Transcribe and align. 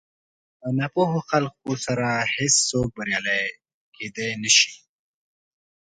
له 0.61 0.69
ناپوهو 0.77 1.19
خلکو 1.29 1.71
سره 1.85 2.07
هېڅ 2.35 2.53
څوک 2.69 2.87
بريالی 2.97 3.41
نه 4.43 4.49
شي 4.57 4.71
کېدلی. 4.75 4.81